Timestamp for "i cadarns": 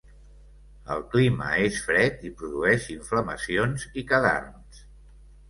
4.03-4.83